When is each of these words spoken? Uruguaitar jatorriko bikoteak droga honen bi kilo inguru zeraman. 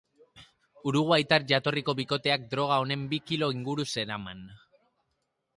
Uruguaitar 0.91 1.45
jatorriko 1.51 1.95
bikoteak 2.01 2.49
droga 2.55 2.81
honen 2.85 3.07
bi 3.15 3.23
kilo 3.33 3.53
inguru 3.61 3.89
zeraman. 3.97 4.47